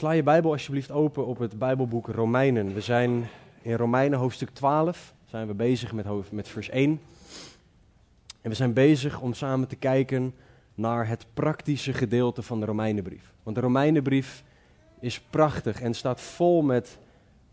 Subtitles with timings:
[0.00, 2.74] Sla je Bijbel alsjeblieft open op het Bijbelboek Romeinen.
[2.74, 3.28] We zijn
[3.62, 7.00] in Romeinen hoofdstuk 12, zijn we bezig met, hoofd, met vers 1.
[8.40, 10.34] En we zijn bezig om samen te kijken
[10.74, 13.32] naar het praktische gedeelte van de Romeinenbrief.
[13.42, 14.44] Want de Romeinenbrief
[15.00, 16.98] is prachtig en staat vol met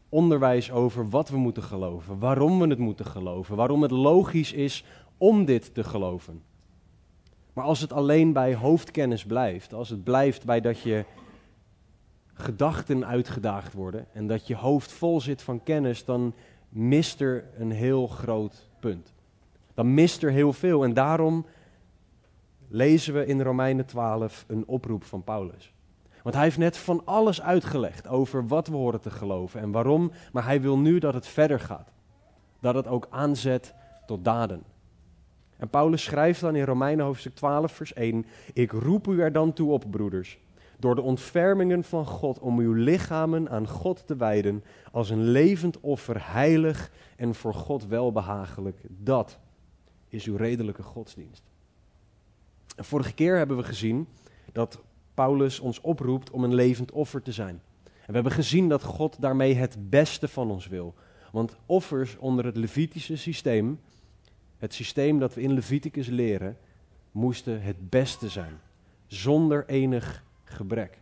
[0.10, 4.86] onderwijs over wat we moeten geloven, waarom we het moeten geloven, waarom het logisch is
[5.18, 6.41] om dit te geloven.
[7.54, 11.05] Maar als het alleen bij hoofdkennis blijft, als het blijft bij dat je
[12.38, 16.34] gedachten uitgedaagd worden en dat je hoofd vol zit van kennis, dan
[16.70, 19.13] mist er een heel groot punt.
[19.74, 21.46] Dan mist er heel veel en daarom
[22.68, 25.74] lezen we in Romeinen 12 een oproep van Paulus.
[26.24, 30.12] Want hij heeft net van alles uitgelegd over wat we horen te geloven en waarom,
[30.32, 31.91] maar hij wil nu dat het verder gaat.
[32.60, 33.74] Dat het ook aanzet
[34.05, 34.63] tot daden.
[35.58, 39.54] En Paulus schrijft dan in Romeinen hoofdstuk 12, vers 1: Ik roep u er dan
[39.54, 40.40] toe op, broeders
[40.80, 45.80] door de ontfermingen van God om uw lichamen aan God te wijden als een levend
[45.80, 48.78] offer, heilig en voor God welbehagelijk.
[48.88, 49.40] Dat
[50.10, 51.44] is uw redelijke godsdienst.
[52.76, 54.08] En vorige keer hebben we gezien
[54.52, 54.82] dat
[55.14, 57.62] Paulus ons oproept om een levend offer te zijn.
[57.84, 60.94] En we hebben gezien dat God daarmee het beste van ons wil.
[61.32, 63.80] Want offers onder het Levitische systeem,
[64.58, 66.58] het systeem dat we in Leviticus leren,
[67.12, 68.59] moesten het beste zijn.
[69.08, 71.00] Zonder enig gebrek.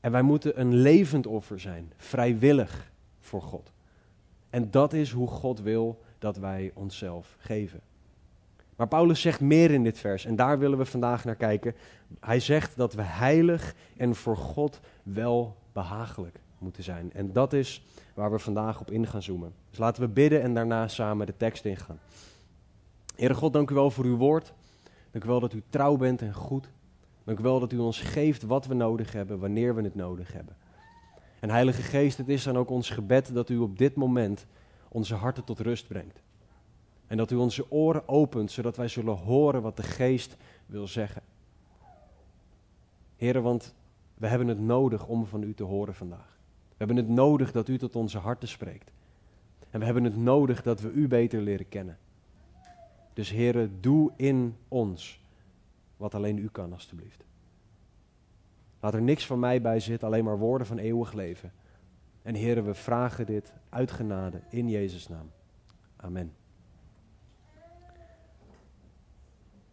[0.00, 2.90] En wij moeten een levend offer zijn, vrijwillig
[3.20, 3.72] voor God.
[4.50, 7.80] En dat is hoe God wil dat wij onszelf geven.
[8.76, 11.74] Maar Paulus zegt meer in dit vers en daar willen we vandaag naar kijken.
[12.20, 17.12] Hij zegt dat we heilig en voor God wel behagelijk moeten zijn.
[17.12, 19.52] En dat is waar we vandaag op in gaan zoomen.
[19.70, 21.98] Dus laten we bidden en daarna samen de tekst ingaan.
[23.14, 24.52] Heere God, dank u wel voor uw woord.
[25.10, 26.68] Dank u wel dat u trouw bent en goed.
[27.26, 30.32] Dank u wel dat u ons geeft wat we nodig hebben, wanneer we het nodig
[30.32, 30.56] hebben.
[31.40, 34.46] En Heilige Geest, het is dan ook ons gebed dat u op dit moment
[34.88, 36.22] onze harten tot rust brengt.
[37.06, 41.22] En dat u onze oren opent, zodat wij zullen horen wat de Geest wil zeggen.
[43.16, 43.74] Heren, want
[44.14, 46.38] we hebben het nodig om van u te horen vandaag.
[46.68, 48.92] We hebben het nodig dat u tot onze harten spreekt.
[49.70, 51.98] En we hebben het nodig dat we u beter leren kennen.
[53.12, 55.20] Dus heren, doe in ons
[55.96, 57.24] wat alleen u kan, alstublieft.
[58.80, 61.52] Laat er niks van mij bij zitten, alleen maar woorden van eeuwig leven.
[62.22, 65.30] En heren, we vragen dit uit genade in Jezus' naam.
[65.96, 66.32] Amen.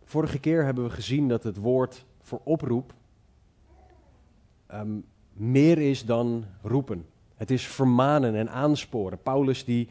[0.04, 2.94] Vorige keer hebben we gezien dat het woord voor oproep
[4.74, 7.06] um, meer is dan roepen.
[7.36, 9.22] Het is vermanen en aansporen.
[9.22, 9.88] Paulus die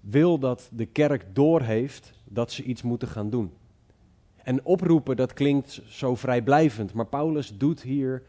[0.00, 3.52] wil dat de kerk doorheeft dat ze iets moeten gaan doen.
[4.42, 8.22] En oproepen, dat klinkt zo vrijblijvend, maar Paulus doet hier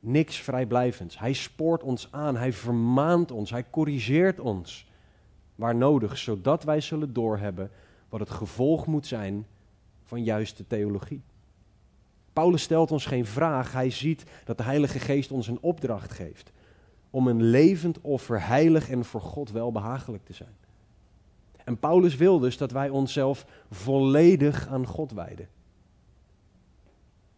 [0.00, 1.18] niks vrijblijvends.
[1.18, 4.86] Hij spoort ons aan, hij vermaant ons, hij corrigeert ons
[5.54, 7.70] waar nodig, zodat wij zullen doorhebben
[8.08, 9.46] wat het gevolg moet zijn
[10.04, 11.22] van juiste theologie.
[12.32, 16.52] Paulus stelt ons geen vraag, hij ziet dat de Heilige Geest ons een opdracht geeft
[17.10, 20.56] om een levend offer heilig en voor God welbehagelijk te zijn.
[21.66, 25.48] En Paulus wil dus dat wij onszelf volledig aan God wijden.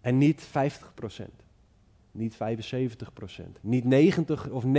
[0.00, 0.50] En niet 50%,
[2.10, 2.38] niet 75%,
[3.60, 4.70] niet 90 of 99,9%.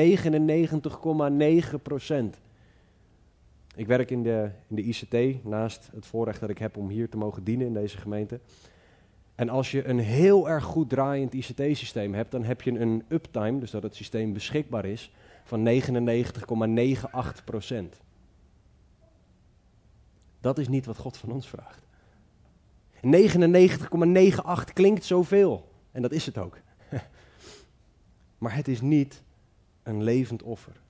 [3.76, 7.10] Ik werk in de, in de ICT, naast het voorrecht dat ik heb om hier
[7.10, 8.40] te mogen dienen in deze gemeente.
[9.36, 13.60] En als je een heel erg goed draaiend ICT-systeem hebt, dan heb je een uptime,
[13.60, 15.12] dus dat het systeem beschikbaar is,
[15.44, 18.00] van 99,98 procent.
[20.42, 21.84] Dat is niet wat God van ons vraagt.
[24.70, 25.72] 99,98 klinkt zoveel.
[25.92, 26.58] En dat is het ook.
[28.38, 29.24] maar het is niet
[29.84, 30.82] een levend offer.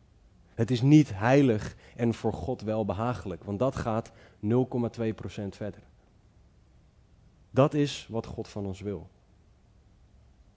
[0.54, 4.16] Het is niet heilig en voor God wel behagelijk, want dat gaat 0,2%
[5.50, 5.81] verder.
[7.51, 9.10] Dat is wat God van ons wil.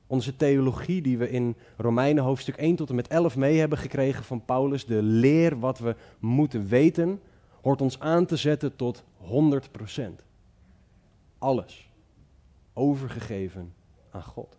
[0.06, 4.25] Onze theologie die we in Romeinen hoofdstuk 1 tot en met 11 mee hebben gekregen
[4.25, 7.21] van Paulus, de leer wat we moeten weten,
[7.62, 10.03] hoort ons aan te zetten tot 100%.
[11.38, 11.91] Alles
[12.73, 13.75] overgegeven
[14.11, 14.56] aan God.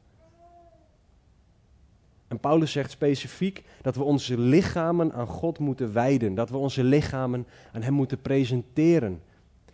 [2.27, 6.35] En Paulus zegt specifiek dat we onze lichamen aan God moeten wijden.
[6.35, 9.21] Dat we onze lichamen aan Hem moeten presenteren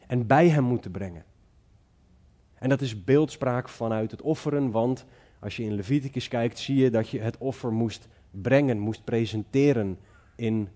[0.07, 1.23] en bij Hem moeten brengen.
[2.55, 5.05] En dat is beeldspraak vanuit het offeren, want
[5.39, 9.97] als je in Leviticus kijkt, zie je dat je het offer moest brengen, moest presenteren
[10.39, 10.69] in,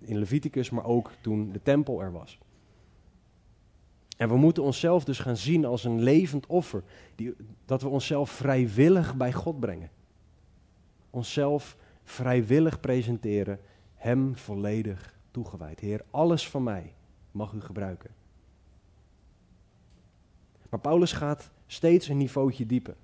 [0.00, 2.38] in Leviticus, maar ook toen de tempel er was.
[4.16, 6.82] En we moeten onszelf dus gaan zien als een levend offer,
[7.14, 9.90] die, dat we onszelf vrijwillig bij God brengen.
[11.10, 13.60] Onszelf vrijwillig presenteren,
[13.94, 15.80] Hem volledig toegewijd.
[15.80, 16.94] Heer, alles van mij
[17.30, 18.10] mag u gebruiken.
[20.68, 22.96] Maar Paulus gaat steeds een niveautje dieper.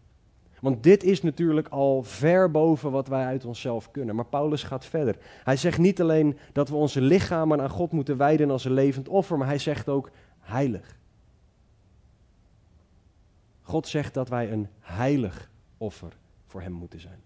[0.60, 4.14] Want dit is natuurlijk al ver boven wat wij uit onszelf kunnen.
[4.14, 5.16] Maar Paulus gaat verder.
[5.44, 9.08] Hij zegt niet alleen dat we onze lichamen aan God moeten wijden als een levend
[9.08, 10.10] offer, maar hij zegt ook
[10.40, 10.96] heilig.
[13.62, 16.12] God zegt dat wij een heilig offer
[16.46, 17.20] voor hem moeten zijn.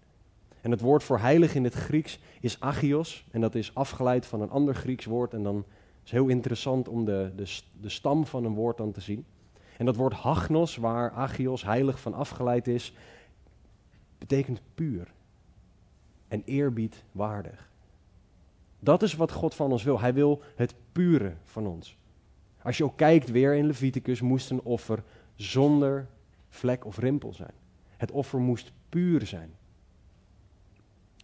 [0.61, 3.25] En het woord voor heilig in het Grieks is agios.
[3.31, 5.33] En dat is afgeleid van een ander Grieks woord.
[5.33, 5.65] En dan
[6.03, 9.25] is het heel interessant om de, de, de stam van een woord dan te zien.
[9.77, 12.93] En dat woord hagnos, waar agios heilig van afgeleid is,
[14.27, 15.13] betekent puur
[16.27, 17.69] en eerbiedwaardig.
[18.79, 19.99] Dat is wat God van ons wil.
[19.99, 21.97] Hij wil het pure van ons.
[22.61, 25.03] Als je ook kijkt weer in Leviticus, moest een offer
[25.35, 26.07] zonder
[26.49, 27.53] vlek of rimpel zijn.
[27.97, 29.55] Het offer moest puur zijn.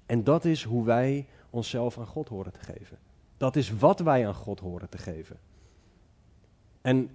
[0.06, 2.98] En dat is hoe wij onszelf aan God horen te geven.
[3.38, 5.40] Dat is wat wij aan God horen te geven.
[6.82, 7.10] En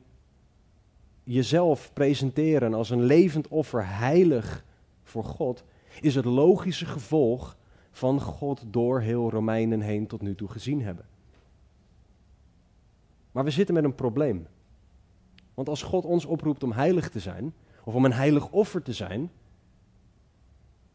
[1.24, 4.64] jezelf presenteren als een levend offer, heilig
[5.02, 5.64] voor God,
[6.00, 7.56] is het logische gevolg
[7.90, 11.06] van God door heel Romeinen heen tot nu toe gezien hebben.
[13.32, 14.46] Maar we zitten met een probleem.
[15.54, 17.54] Want als God ons oproept om heilig te zijn,
[17.84, 19.30] of om een heilig offer te zijn,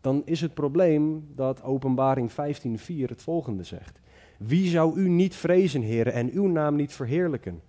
[0.01, 3.99] dan is het probleem dat Openbaring 15:4 het volgende zegt.
[4.37, 7.61] Wie zou u niet vrezen, heren, en uw naam niet verheerlijken?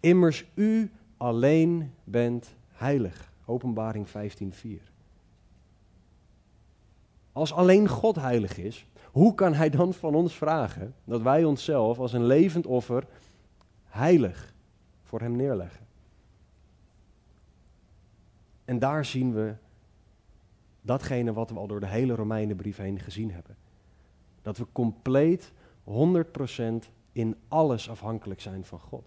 [0.00, 3.32] Immers u alleen bent heilig.
[3.44, 4.95] Openbaring 15:4.
[7.36, 11.98] Als alleen God heilig is, hoe kan Hij dan van ons vragen dat wij onszelf
[11.98, 13.06] als een levend offer
[13.84, 14.54] heilig
[15.02, 15.86] voor Hem neerleggen?
[18.64, 19.54] En daar zien we
[20.82, 23.56] datgene wat we al door de hele Romeinenbrief heen gezien hebben.
[24.42, 25.52] Dat we compleet
[25.84, 25.92] 100%
[27.12, 29.04] in alles afhankelijk zijn van God.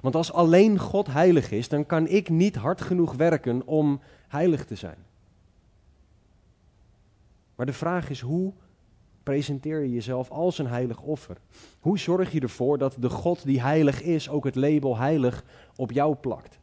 [0.00, 4.64] Want als alleen God heilig is, dan kan ik niet hard genoeg werken om heilig
[4.64, 4.98] te zijn.
[7.54, 8.52] Maar de vraag is hoe
[9.22, 11.36] presenteer je jezelf als een heilig offer?
[11.80, 15.44] Hoe zorg je ervoor dat de God die heilig is ook het label heilig
[15.76, 16.58] op jou plakt?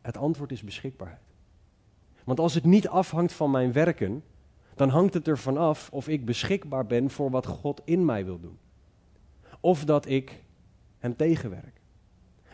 [0.00, 1.20] Het antwoord is beschikbaarheid.
[2.24, 4.22] Want als het niet afhangt van mijn werken,
[4.74, 8.40] dan hangt het ervan af of ik beschikbaar ben voor wat God in mij wil
[8.40, 8.58] doen.
[9.60, 10.42] Of dat ik
[10.98, 11.75] hem tegenwerk.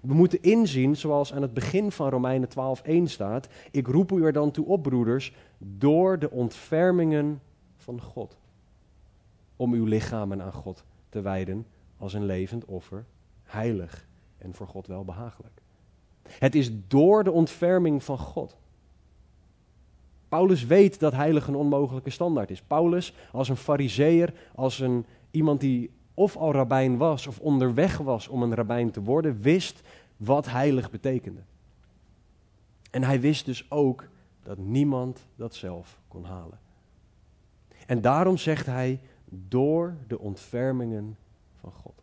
[0.02, 4.32] We moeten inzien, zoals aan het begin van Romeinen 12:1 staat: Ik roep u er
[4.32, 7.40] dan toe op, broeders, door de ontfermingen
[7.76, 8.38] van God,
[9.56, 11.66] om uw lichamen aan God te wijden
[11.96, 13.04] als een levend offer,
[13.42, 14.06] heilig
[14.38, 15.60] en voor God welbehagelijk.
[16.28, 18.56] Het is door de ontferming van God.
[20.28, 22.62] Paulus weet dat heilig een onmogelijke standaard is.
[22.62, 28.28] Paulus, als een fariseer, als een, iemand die of al rabbijn was of onderweg was
[28.28, 29.82] om een rabbijn te worden, wist
[30.16, 31.40] wat heilig betekende.
[32.90, 34.08] En hij wist dus ook
[34.42, 36.58] dat niemand dat zelf kon halen.
[37.86, 39.00] En daarom zegt hij,
[39.48, 41.16] door de ontfermingen
[41.60, 42.02] van God.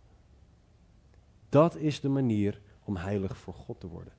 [1.50, 4.14] Dat is de manier om heilig voor God te worden.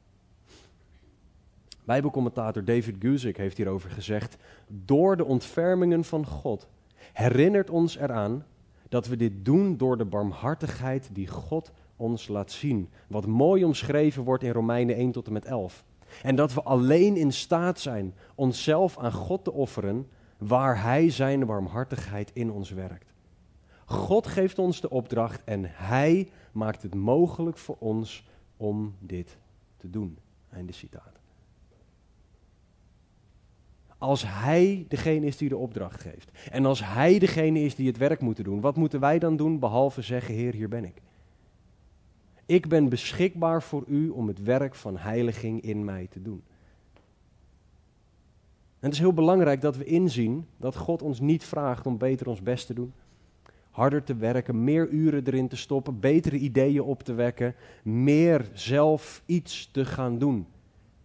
[1.85, 6.69] Bijbelcommentator David Guzik heeft hierover gezegd: Door de ontfermingen van God
[7.13, 8.45] herinnert ons eraan
[8.91, 12.89] dat we dit doen door de barmhartigheid die God ons laat zien.
[13.09, 15.85] Wat mooi omschreven wordt in Romeinen 1 tot en met 11.
[16.23, 21.47] En dat we alleen in staat zijn onszelf aan God te offeren waar Hij zijn
[21.47, 23.13] barmhartigheid in ons werkt.
[23.85, 29.39] God geeft ons de opdracht en Hij maakt het mogelijk voor ons om dit
[29.77, 30.19] te doen.
[30.51, 31.20] Einde citaat.
[34.01, 36.31] Als Hij degene is die de opdracht geeft.
[36.51, 38.61] En als Hij degene is die het werk moet doen.
[38.61, 41.03] Wat moeten wij dan doen behalve zeggen, Heer, hier ben ik.
[42.47, 46.43] Ik ben beschikbaar voor u om het werk van heiliging in mij te doen.
[48.81, 52.29] En het is heel belangrijk dat we inzien dat God ons niet vraagt om beter
[52.29, 52.93] ons best te doen,
[53.71, 59.23] harder te werken, meer uren erin te stoppen, betere ideeën op te wekken, meer zelf
[59.27, 60.47] iets te gaan doen.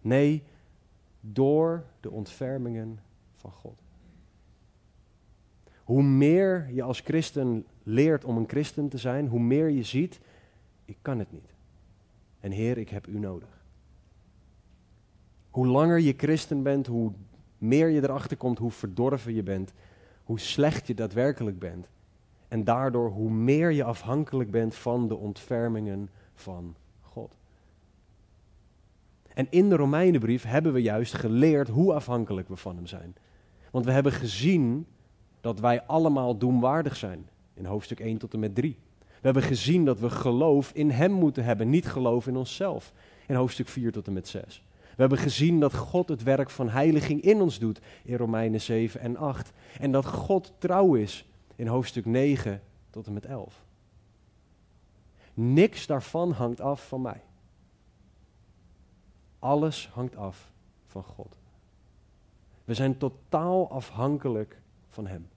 [0.00, 0.42] Nee,
[1.20, 2.98] door de ontfermingen
[3.36, 3.82] van God.
[5.84, 10.20] Hoe meer je als christen leert om een christen te zijn, hoe meer je ziet,
[10.84, 11.54] ik kan het niet.
[12.40, 13.64] En Heer, ik heb u nodig.
[15.50, 17.12] Hoe langer je christen bent, hoe
[17.58, 19.72] meer je erachter komt hoe verdorven je bent,
[20.24, 21.86] hoe slecht je daadwerkelijk bent.
[22.48, 27.36] En daardoor hoe meer je afhankelijk bent van de ontfermingen van God.
[29.36, 33.16] En in de Romeinenbrief hebben we juist geleerd hoe afhankelijk we van Hem zijn.
[33.70, 34.86] Want we hebben gezien
[35.40, 37.28] dat wij allemaal doemwaardig zijn.
[37.54, 38.76] In hoofdstuk 1 tot en met 3.
[39.06, 42.92] We hebben gezien dat we geloof in Hem moeten hebben, niet geloof in onszelf.
[43.26, 44.62] In hoofdstuk 4 tot en met 6.
[44.80, 49.00] We hebben gezien dat God het werk van heiliging in ons doet in Romeinen 7
[49.00, 49.52] en 8.
[49.80, 53.64] En dat God trouw is in hoofdstuk 9 tot en met 11.
[55.34, 57.20] Niks daarvan hangt af van mij.
[59.46, 60.50] Alles hangt af
[60.86, 61.36] van God.
[62.64, 65.28] We zijn totaal afhankelijk van Hem.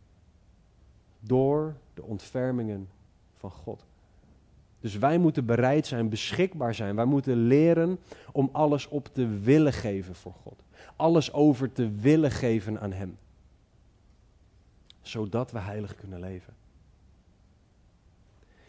[1.19, 2.89] Door de ontfermingen
[3.35, 3.85] van God.
[4.79, 6.95] Dus wij moeten bereid zijn, beschikbaar zijn.
[6.95, 7.99] Wij moeten leren
[8.31, 10.63] om alles op te willen geven voor God.
[10.95, 13.17] Alles over te willen geven aan Hem.
[15.01, 16.53] Zodat we heilig kunnen leven.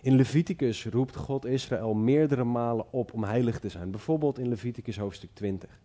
[0.03, 3.91] In Leviticus roept God Israël meerdere malen op om heilig te zijn.
[3.91, 5.81] Bijvoorbeeld in Leviticus hoofdstuk 20.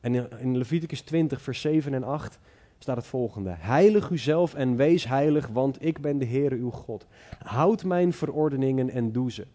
[0.00, 2.38] En in Leviticus 20, vers 7 en 8
[2.78, 3.54] staat het volgende.
[3.58, 7.06] Heilig uzelf en wees heilig, want ik ben de Heere uw God.
[7.38, 9.46] Houd mijn verordeningen en doe ze.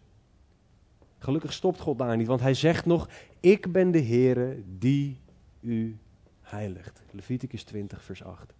[1.18, 3.08] Gelukkig stopt God daar niet, want hij zegt nog,
[3.40, 5.20] ik ben de Heere die
[5.60, 5.98] u
[6.40, 7.02] heiligt.
[7.10, 8.54] Leviticus 20, vers 8.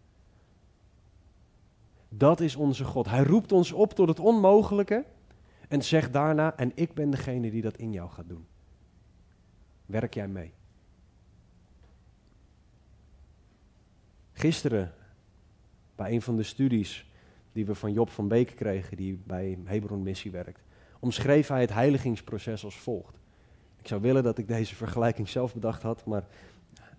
[2.09, 3.07] Dat is onze God.
[3.07, 5.05] Hij roept ons op tot het onmogelijke
[5.69, 8.47] en zegt daarna, en ik ben degene die dat in jou gaat doen.
[9.87, 10.53] Werk jij mee?
[14.33, 14.93] Gisteren,
[15.95, 17.11] bij een van de studies
[17.53, 20.61] die we van Job van Beek kregen, die bij Hebron Missie werkt,
[20.99, 23.19] omschreef hij het heiligingsproces als volgt.
[23.79, 26.25] Ik zou willen dat ik deze vergelijking zelf bedacht had, maar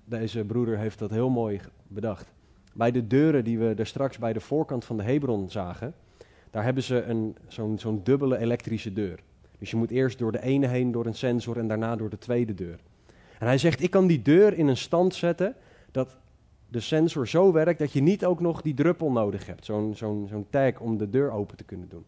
[0.05, 2.33] deze broeder heeft dat heel mooi bedacht.
[2.75, 5.93] Bij de deuren die we er straks bij de voorkant van de Hebron zagen,
[6.51, 9.19] daar hebben ze een, zo'n, zo'n dubbele elektrische deur.
[9.59, 12.17] Dus je moet eerst door de ene heen door een sensor en daarna door de
[12.17, 12.79] tweede deur.
[13.39, 15.55] En hij zegt, ik kan die deur in een stand zetten
[15.91, 16.17] dat
[16.67, 19.65] de sensor zo werkt dat je niet ook nog die druppel nodig hebt.
[19.65, 22.05] Zo'n zo'n zo'n tag om de deur open te kunnen doen.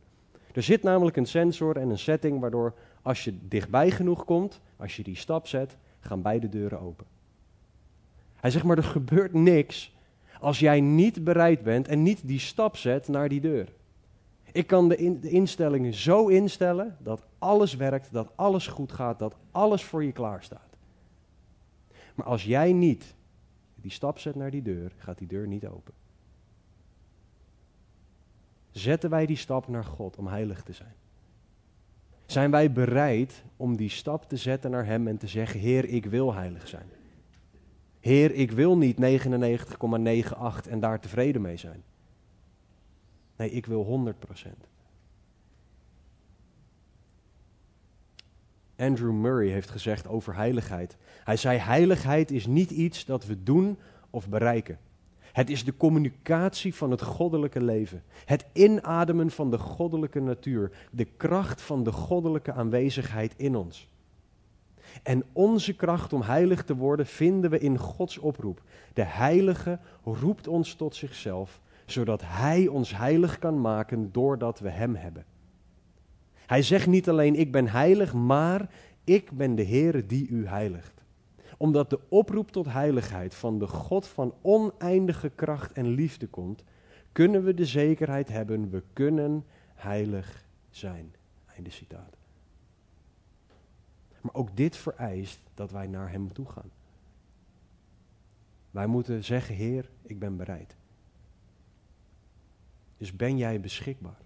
[0.53, 4.95] Er zit namelijk een sensor en een setting waardoor als je dichtbij genoeg komt, als
[4.95, 7.05] je die stap zet, gaan beide deuren open.
[8.35, 9.95] Hij zegt maar, er gebeurt niks
[10.39, 13.73] als jij niet bereid bent en niet die stap zet naar die deur.
[14.51, 19.35] Ik kan de, de instellingen zo instellen dat alles werkt, dat alles goed gaat, dat
[19.51, 20.77] alles voor je klaar staat.
[22.15, 23.15] Maar als jij niet
[23.75, 25.93] die stap zet naar die deur, gaat die deur niet open.
[28.71, 30.93] Zetten wij die stap naar God om heilig te zijn?
[32.25, 36.05] Zijn wij bereid om die stap te zetten naar Hem en te zeggen: Heer, ik
[36.05, 36.89] wil heilig zijn?
[37.99, 41.83] Heer, ik wil niet 99,98 en daar tevreden mee zijn.
[43.35, 44.67] Nee, ik wil 100%
[48.77, 50.97] Andrew Murray heeft gezegd over heiligheid.
[51.23, 53.77] Hij zei: Heiligheid is niet iets dat we doen
[54.09, 54.79] of bereiken.
[55.19, 58.03] Het is de communicatie van het goddelijke leven.
[58.25, 60.71] Het inademen van de goddelijke natuur.
[60.91, 63.87] De kracht van de goddelijke aanwezigheid in ons.
[65.03, 68.61] En onze kracht om heilig te worden vinden we in Gods oproep.
[68.93, 74.95] De heilige roept ons tot zichzelf, zodat Hij ons heilig kan maken doordat we Hem
[74.95, 75.25] hebben.
[76.45, 78.69] Hij zegt niet alleen ik ben heilig, maar
[79.03, 81.03] ik ben de Heere die u heiligt.
[81.57, 86.63] Omdat de oproep tot heiligheid van de God van oneindige kracht en liefde komt,
[87.11, 91.13] kunnen we de zekerheid hebben, we kunnen heilig zijn.
[91.55, 92.16] Einde citaat.
[94.27, 96.71] Maar ook dit vereist dat wij naar Hem toe gaan.
[98.71, 100.75] Wij moeten zeggen, Heer, ik ben bereid.
[102.97, 104.21] Dus ben jij beschikbaar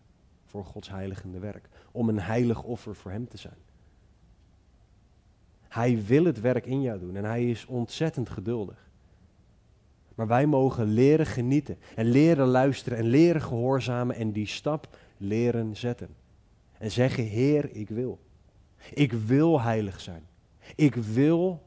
[0.46, 1.70] voor Gods heiligende werk?
[1.92, 3.58] Om een heilig offer voor Hem te zijn.
[5.68, 8.90] Hij wil het werk in jou doen en Hij is ontzettend geduldig.
[10.16, 15.78] Maar wij mogen leren genieten en leren luisteren en leren gehoorzamen en die stap leren
[15.78, 16.16] zetten.
[16.78, 18.20] En zeggen, Heer, ik wil.
[18.94, 20.28] Ik wil heilig zijn.
[20.76, 21.64] Ik wil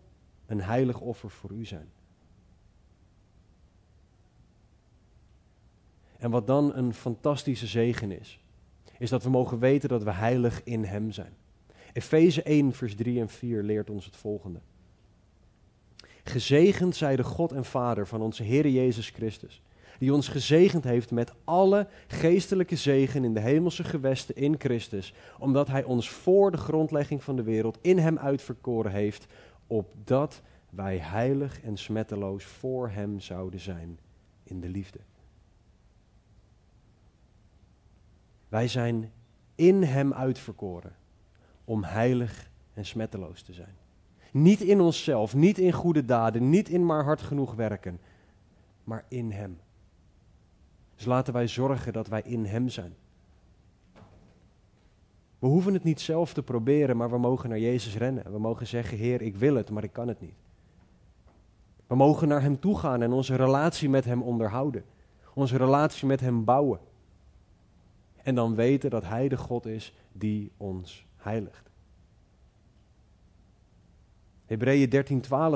[0.46, 1.88] een heilig offer voor u zijn.
[6.18, 8.40] En wat dan een fantastische zegen is,
[8.98, 11.32] is dat we mogen weten dat we heilig in Hem zijn.
[11.92, 14.60] Efeze 1, vers 3 en 4 leert ons het volgende.
[16.24, 19.62] Gezegend zij de God en Vader van onze Heer Jezus Christus,
[19.98, 25.68] die ons gezegend heeft met alle geestelijke zegen in de hemelse gewesten in Christus, omdat
[25.68, 29.26] Hij ons voor de grondlegging van de wereld in Hem uitverkoren heeft,
[29.66, 33.98] opdat wij heilig en smetteloos voor Hem zouden zijn
[34.44, 34.98] in de liefde.
[38.48, 39.12] Wij zijn
[39.54, 40.96] in Hem uitverkoren
[41.64, 43.76] om heilig en smetteloos te zijn.
[44.30, 48.00] Niet in onszelf, niet in goede daden, niet in maar hard genoeg werken,
[48.84, 49.58] maar in Hem.
[51.04, 52.94] Dus laten wij zorgen dat wij in Hem zijn.
[55.38, 58.32] We hoeven het niet zelf te proberen, maar we mogen naar Jezus rennen.
[58.32, 60.34] We mogen zeggen, Heer, ik wil het, maar ik kan het niet.
[61.86, 64.84] We mogen naar Hem toe gaan en onze relatie met Hem onderhouden.
[65.34, 66.80] Onze relatie met Hem bouwen.
[68.22, 71.70] En dan weten dat Hij de God is die ons heiligt.
[74.46, 74.90] Hebreeën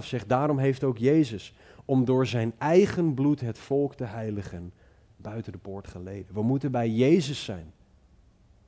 [0.01, 4.73] 13:12 zegt, daarom heeft ook Jezus, om door zijn eigen bloed het volk te heiligen,
[5.21, 6.35] buiten de poort geleden.
[6.35, 7.73] We moeten bij Jezus zijn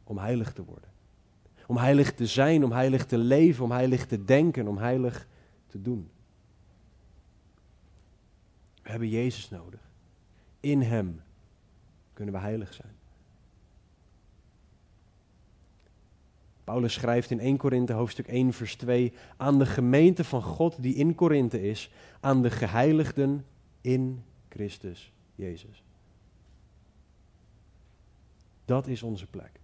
[0.05, 0.91] om heilig te worden.
[1.67, 5.27] Om heilig te zijn, om heilig te leven, om heilig te denken, om heilig
[5.67, 6.11] te doen.
[8.83, 9.81] We hebben Jezus nodig.
[10.61, 11.23] In Hem
[12.13, 12.93] kunnen we heilig zijn.
[16.65, 20.95] Paulus schrijft in 1 Korinthe hoofdstuk 1 vers 2 aan de gemeente van God die
[20.95, 21.91] in Korinthe is,
[22.21, 23.45] aan de geheiligden
[23.81, 25.85] in Christus Jezus.
[28.71, 29.61] Dat is onze plek.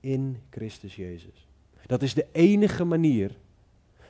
[0.00, 1.48] In Christus Jezus.
[1.86, 3.38] Dat is de enige manier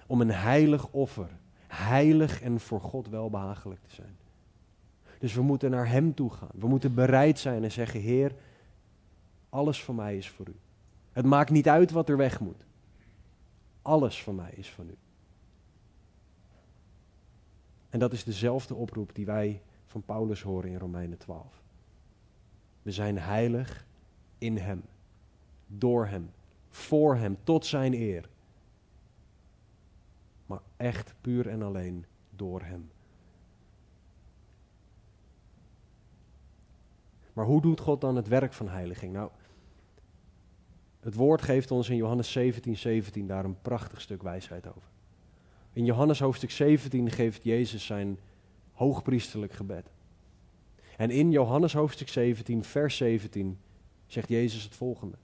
[0.06, 1.28] om een heilig offer,
[1.66, 4.16] heilig en voor God welbehagelijk te zijn.
[5.18, 6.50] Dus we moeten naar Hem toe gaan.
[6.54, 8.34] We moeten bereid zijn en zeggen, Heer,
[9.48, 10.56] alles van mij is voor U.
[11.12, 12.64] Het maakt niet uit wat er weg moet.
[13.82, 14.96] Alles van mij is van u.
[17.90, 21.64] En dat is dezelfde oproep die wij van Paulus horen in Romeinen 12.
[22.86, 23.86] We zijn heilig
[24.38, 24.82] in Hem,
[25.66, 26.30] door Hem,
[26.68, 28.28] voor Hem, tot Zijn eer.
[30.46, 32.90] Maar echt puur en alleen door Hem.
[37.32, 39.12] Maar hoe doet God dan het werk van heiliging?
[39.12, 39.30] Nou,
[41.00, 44.90] het woord geeft ons in Johannes 17, 17 daar een prachtig stuk wijsheid over.
[45.72, 48.18] In Johannes hoofdstuk 17 geeft Jezus zijn
[48.72, 49.94] hoogpriesterlijk gebed.
[50.96, 53.58] En in Johannes hoofdstuk 17, vers 17,
[54.06, 55.16] zegt Jezus het volgende.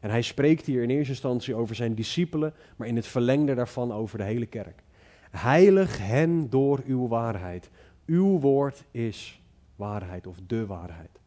[0.00, 3.92] En hij spreekt hier in eerste instantie over zijn discipelen, maar in het verlengde daarvan
[3.92, 4.82] over de hele kerk.
[5.30, 7.70] Heilig hen door uw waarheid.
[8.06, 9.40] Uw woord is
[9.76, 11.20] waarheid of de waarheid.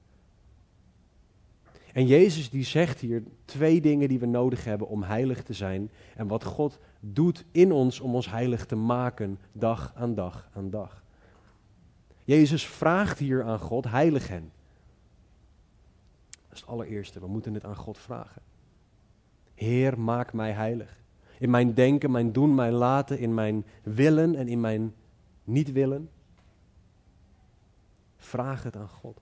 [1.93, 5.91] En Jezus die zegt hier twee dingen die we nodig hebben om heilig te zijn.
[6.15, 10.69] En wat God doet in ons om ons heilig te maken, dag aan dag aan
[10.69, 11.05] dag.
[12.26, 14.52] Jezus vraagt hier aan God, heilig hen.
[16.30, 18.42] Dat is het allereerste, we moeten het aan God vragen.
[19.54, 20.98] Heer, maak mij heilig.
[21.40, 24.94] In mijn denken, mijn doen, mijn laten, in mijn willen en in mijn
[25.44, 26.10] niet willen.
[28.18, 29.20] Vraag het aan God.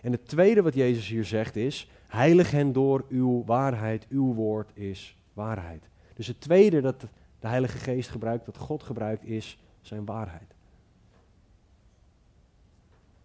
[0.00, 4.70] En het tweede wat Jezus hier zegt is, heilig hen door uw waarheid, uw woord
[4.74, 5.88] is waarheid.
[6.14, 7.00] Dus het tweede dat
[7.40, 10.54] de Heilige Geest gebruikt, dat God gebruikt, is zijn waarheid.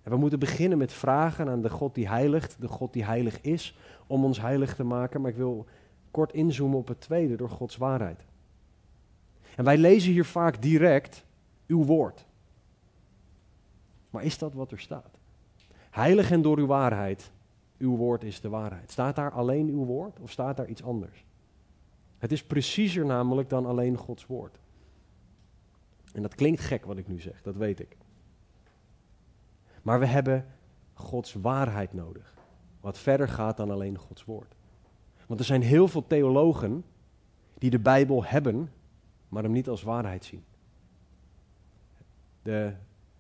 [0.04, 3.42] En we moeten beginnen met vragen aan de God die heiligt, de God die heilig
[3.42, 5.22] is, om ons heilig te maken.
[5.22, 5.66] Maar ik wil
[6.12, 8.26] kort inzoomen op het tweede, door Gods waarheid.
[9.56, 11.26] En wij lezen hier vaak direct
[11.68, 12.26] uw woord.
[14.10, 15.18] Maar is dat wat er staat?
[15.90, 17.32] Heilig en door uw waarheid.
[17.78, 18.92] Uw woord is de waarheid.
[18.92, 21.26] Staat daar alleen uw woord of staat daar iets anders?
[22.18, 24.60] Het is preciezer namelijk dan alleen Gods woord.
[26.14, 27.98] En dat klinkt gek wat ik nu zeg, dat weet ik.
[29.82, 30.46] Maar we hebben
[30.94, 32.34] Gods waarheid nodig.
[32.82, 34.56] Wat verder gaat dan alleen Gods woord.
[35.28, 36.84] Want er zijn heel veel theologen
[37.58, 38.72] die de Bijbel hebben,
[39.30, 40.44] maar hem niet als waarheid zien.
[42.42, 42.74] De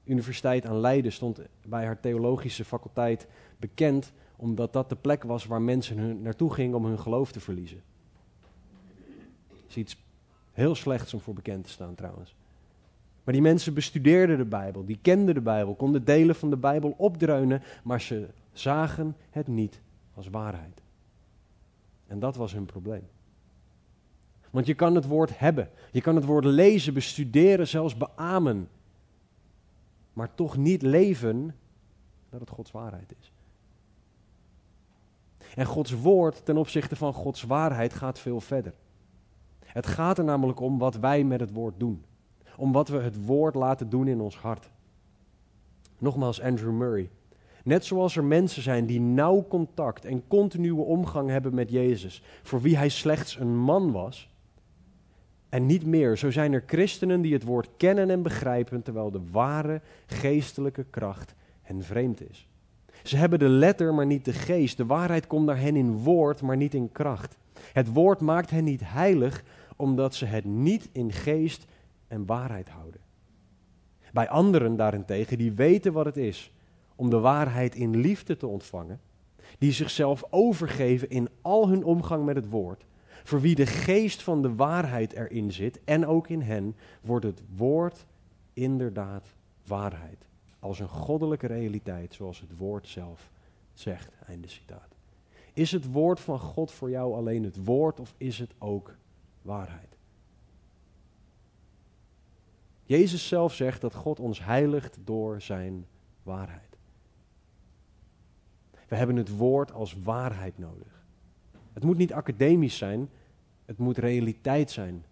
[0.03, 5.61] Universiteit aan Leiden stond bij haar theologische faculteit bekend omdat dat de plek was waar
[5.61, 7.81] mensen hun naartoe gingen om hun geloof te verliezen.
[9.47, 9.97] Dat is iets
[10.51, 12.35] heel slechts om voor bekend te staan trouwens.
[13.29, 16.93] Maar die mensen bestudeerden de Bijbel, die kenden de Bijbel, konden delen van de Bijbel
[16.97, 19.81] opdreunen, maar ze zagen het niet
[20.13, 20.81] als waarheid.
[22.07, 23.07] En dat was hun probleem.
[24.49, 28.69] Want je kan het woord hebben, je kan het woord lezen, bestuderen, zelfs beamen
[30.13, 31.55] maar toch niet leven
[32.29, 33.31] dat het Gods waarheid is.
[35.55, 38.73] En Gods woord ten opzichte van Gods waarheid gaat veel verder.
[39.65, 42.03] Het gaat er namelijk om wat wij met het woord doen.
[42.59, 44.69] Om wat we het woord laten doen in ons hart.
[45.97, 47.09] Nogmaals, Andrew Murray.
[47.63, 52.61] Net zoals er mensen zijn die nauw contact en continue omgang hebben met Jezus, voor
[52.61, 54.29] wie hij slechts een man was
[55.49, 59.21] en niet meer, zo zijn er christenen die het woord kennen en begrijpen, terwijl de
[59.31, 62.47] ware geestelijke kracht hen vreemd is.
[63.03, 64.77] Ze hebben de letter, maar niet de geest.
[64.77, 67.37] De waarheid komt naar hen in woord, maar niet in kracht.
[67.73, 69.43] Het woord maakt hen niet heilig,
[69.75, 71.65] omdat ze het niet in geest
[72.09, 73.01] en waarheid houden.
[74.13, 76.51] Bij anderen daarentegen, die weten wat het is
[76.95, 78.99] om de waarheid in liefde te ontvangen,
[79.57, 82.85] die zichzelf overgeven in al hun omgang met het woord,
[83.23, 87.41] voor wie de geest van de waarheid erin zit en ook in hen, wordt het
[87.55, 88.05] woord
[88.53, 89.25] inderdaad
[89.67, 90.27] waarheid.
[90.59, 93.31] Als een goddelijke realiteit, zoals het woord zelf
[93.73, 94.11] zegt.
[94.27, 94.95] Einde citaat.
[95.53, 98.95] Is het woord van God voor jou alleen het woord of is het ook
[99.41, 99.97] waarheid?
[102.89, 105.85] Jezus zelf zegt dat God ons heiligt door zijn
[106.23, 106.77] waarheid.
[108.87, 111.03] We hebben het woord als waarheid nodig.
[111.73, 113.09] Het moet niet academisch zijn,
[113.65, 115.05] het moet realiteit zijn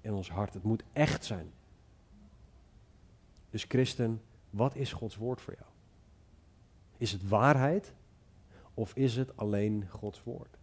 [0.00, 0.54] in ons hart.
[0.54, 1.50] Het moet echt zijn.
[3.50, 5.70] Dus christen, wat is Gods woord voor jou?
[6.96, 7.92] Is het waarheid
[8.74, 10.58] of is het alleen Gods woord?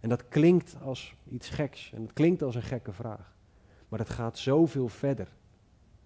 [0.00, 3.35] En dat klinkt als iets geks en het klinkt als een gekke vraag.
[3.88, 5.28] Maar het gaat zoveel verder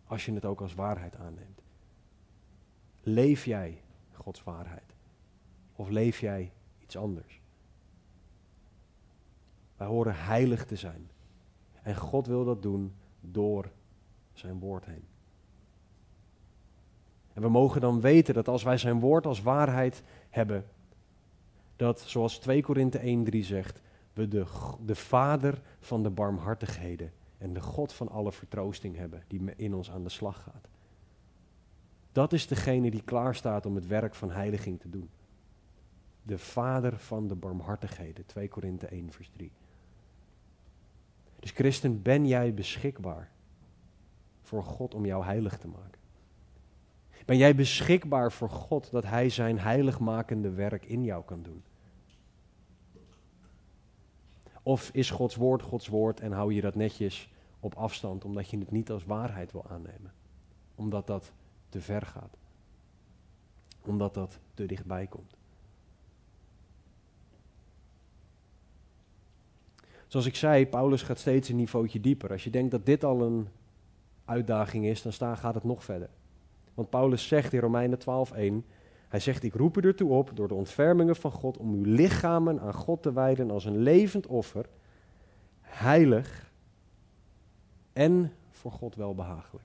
[0.05, 1.63] als je het ook als waarheid aanneemt.
[3.01, 4.95] Leef jij Gods waarheid?
[5.77, 7.41] Of leef jij iets anders?
[9.77, 11.11] Wij horen heilig te zijn.
[11.83, 13.71] En God wil dat doen door
[14.33, 15.05] zijn woord heen.
[17.33, 20.67] En we mogen dan weten dat als wij zijn woord als waarheid hebben,
[21.77, 23.81] dat zoals 2 Korinthe 1.3 zegt,
[24.13, 24.47] we de,
[24.85, 29.91] de Vader van de barmhartigheden en de God van alle vertroosting hebben die in ons
[29.91, 30.69] aan de slag gaat.
[32.13, 35.11] Dat is degene die klaar staat om het werk van heiliging te doen.
[36.23, 39.51] De Vader van de barmhartigheden, 2 Korinthe 1 vers 3.
[41.39, 43.31] Dus christen, ben jij beschikbaar
[44.43, 46.01] voor God om jou heilig te maken?
[47.25, 51.63] Ben jij beschikbaar voor God dat Hij zijn heiligmakende werk in jou kan doen?
[54.71, 57.31] Of is Gods woord Gods woord en hou je dat netjes
[57.61, 60.13] op afstand omdat je het niet als waarheid wil aannemen?
[60.75, 61.33] Omdat dat
[61.69, 62.37] te ver gaat.
[63.85, 65.37] Omdat dat te dichtbij komt.
[70.07, 72.31] Zoals ik zei, Paulus gaat steeds een niveautje dieper.
[72.31, 73.49] Als je denkt dat dit al een
[74.25, 76.11] uitdaging is, dan gaat het nog verder.
[76.75, 78.67] Want Paulus zegt in Romeinen 12:1,
[79.11, 82.61] hij zegt: Ik roep u ertoe op door de ontfermingen van God om uw lichamen
[82.61, 84.67] aan God te wijden als een levend offer,
[85.61, 86.53] heilig
[87.93, 89.65] en voor God welbehagelijk.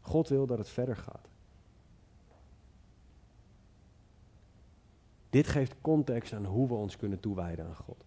[0.00, 1.28] God wil dat het verder gaat.
[5.30, 8.04] Dit geeft context aan hoe we ons kunnen toewijden aan God.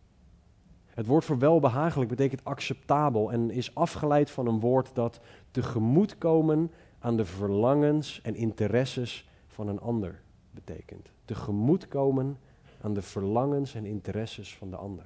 [0.86, 5.20] Het woord voor welbehagelijk betekent acceptabel en is afgeleid van een woord dat
[5.52, 6.72] tegemoetkomen
[7.08, 11.10] aan de verlangens en interesses van een ander betekent.
[11.26, 12.38] Tegemoetkomen
[12.82, 15.06] aan de verlangens en interesses van de ander.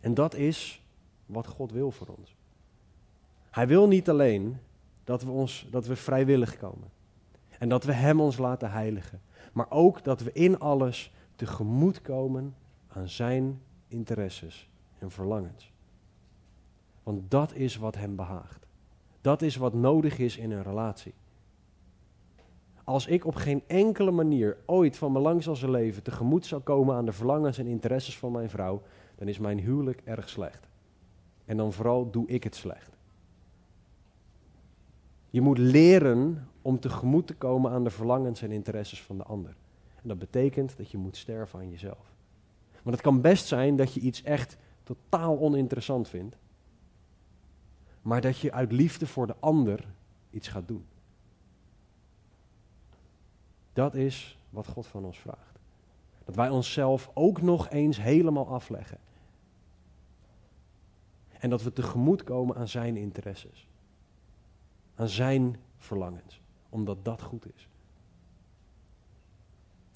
[0.00, 0.82] En dat is
[1.26, 2.36] wat God wil voor ons.
[3.50, 4.56] Hij wil niet alleen
[5.04, 6.90] dat we, ons, dat we vrijwillig komen
[7.58, 9.20] en dat we Hem ons laten heiligen,
[9.52, 12.54] maar ook dat we in alles tegemoetkomen
[12.88, 15.72] aan Zijn interesses en verlangens.
[17.02, 18.67] Want dat is wat Hem behaagt.
[19.28, 21.14] Dat is wat nodig is in een relatie.
[22.84, 26.60] Als ik op geen enkele manier ooit van mijn lang zal zijn leven tegemoet zal
[26.60, 28.82] komen aan de verlangens en interesses van mijn vrouw,
[29.16, 30.68] dan is mijn huwelijk erg slecht.
[31.44, 32.96] En dan vooral doe ik het slecht.
[35.30, 39.56] Je moet leren om tegemoet te komen aan de verlangens en interesses van de ander.
[40.02, 42.12] En dat betekent dat je moet sterven aan jezelf.
[42.82, 46.36] Want het kan best zijn dat je iets echt totaal oninteressant vindt,
[48.08, 49.84] maar dat je uit liefde voor de ander
[50.30, 50.84] iets gaat doen.
[53.72, 55.58] Dat is wat God van ons vraagt.
[56.24, 58.98] Dat wij onszelf ook nog eens helemaal afleggen.
[61.38, 63.66] En dat we tegemoet komen aan zijn interesses.
[64.94, 66.40] Aan zijn verlangens.
[66.68, 67.68] Omdat dat goed is.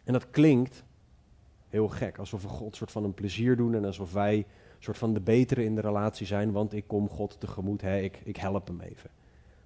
[0.04, 0.84] En dat klinkt
[1.72, 2.18] heel gek.
[2.18, 4.46] Alsof we God soort van een plezier doen en alsof wij
[4.78, 8.20] soort van de betere in de relatie zijn, want ik kom God tegemoet, hè, ik,
[8.24, 9.10] ik help hem even.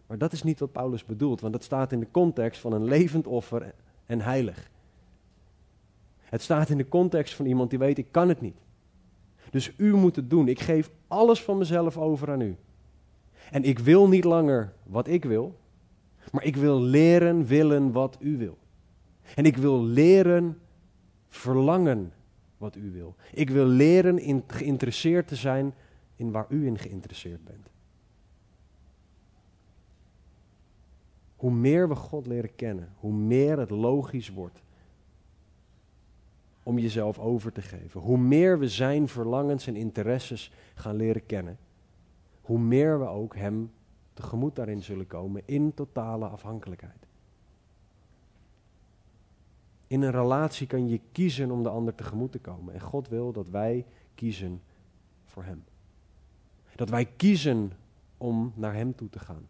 [0.06, 2.84] Maar dat is niet wat Paulus bedoelt, want dat staat in de context van een
[2.84, 3.74] levend offer
[4.06, 4.70] en heilig.
[6.18, 8.56] Het staat in de context van iemand die weet, ik kan het niet.
[9.50, 10.48] Dus u moet het doen.
[10.48, 12.56] Ik geef alles van mezelf over aan u.
[13.50, 15.58] En ik wil niet langer wat ik wil,
[16.32, 18.58] maar ik wil leren willen wat u wil.
[19.34, 20.58] En ik wil leren
[21.36, 22.12] verlangen
[22.56, 23.14] wat u wil.
[23.32, 25.74] Ik wil leren in, geïnteresseerd te zijn
[26.16, 27.68] in waar u in geïnteresseerd bent.
[31.36, 34.62] Hoe meer we God leren kennen, hoe meer het logisch wordt
[36.62, 38.00] om jezelf over te geven.
[38.00, 41.58] Hoe meer we zijn verlangens en interesses gaan leren kennen,
[42.40, 43.70] hoe meer we ook Hem
[44.12, 47.05] tegemoet daarin zullen komen in totale afhankelijkheid.
[49.86, 52.74] In een relatie kan je kiezen om de ander tegemoet te komen.
[52.74, 54.62] En God wil dat wij kiezen
[55.24, 55.64] voor Hem.
[56.74, 57.72] Dat wij kiezen
[58.16, 59.48] om naar Hem toe te gaan.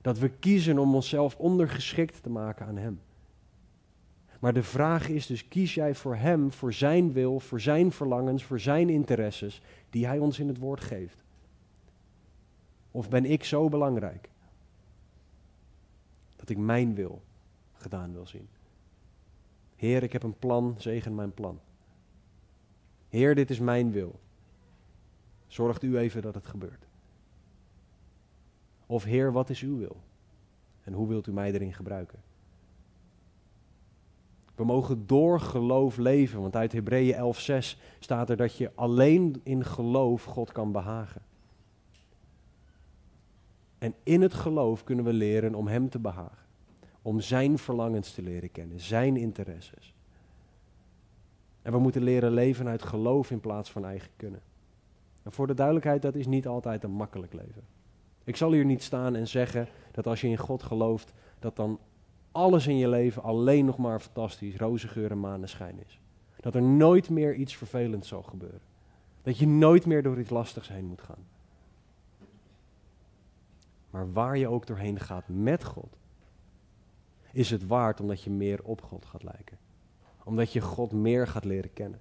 [0.00, 3.00] Dat we kiezen om onszelf ondergeschikt te maken aan Hem.
[4.40, 8.44] Maar de vraag is dus, kies jij voor Hem, voor Zijn wil, voor Zijn verlangens,
[8.44, 11.22] voor Zijn interesses, die Hij ons in het woord geeft?
[12.90, 14.28] Of ben ik zo belangrijk
[16.36, 17.22] dat ik mijn wil
[17.72, 18.48] gedaan wil zien?
[19.76, 21.60] Heer, ik heb een plan, zegen mijn plan.
[23.08, 24.20] Heer, dit is mijn wil.
[25.46, 26.86] Zorgt u even dat het gebeurt.
[28.86, 29.96] Of Heer, wat is uw wil?
[30.82, 32.18] En hoe wilt u mij erin gebruiken?
[34.54, 39.64] We mogen door geloof leven, want uit Hebreeën 11:6 staat er dat je alleen in
[39.64, 41.22] geloof God kan behagen.
[43.78, 46.43] En in het geloof kunnen we leren om Hem te behagen.
[47.04, 49.94] Om Zijn verlangens te leren kennen, Zijn interesses.
[51.62, 54.40] En we moeten leren leven uit geloof in plaats van eigen kunnen.
[55.22, 57.62] En voor de duidelijkheid, dat is niet altijd een makkelijk leven.
[58.24, 61.78] Ik zal hier niet staan en zeggen dat als je in God gelooft, dat dan
[62.32, 66.00] alles in je leven alleen nog maar fantastisch, roze geur en maneschijn is.
[66.40, 68.60] Dat er nooit meer iets vervelends zal gebeuren.
[69.22, 71.26] Dat je nooit meer door iets lastigs heen moet gaan.
[73.90, 75.96] Maar waar je ook doorheen gaat met God,
[77.34, 79.58] is het waard omdat je meer op God gaat lijken.
[80.24, 82.00] Omdat je God meer gaat leren kennen.